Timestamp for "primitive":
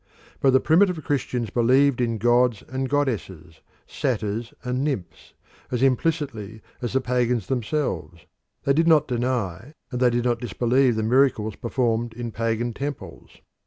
0.59-1.03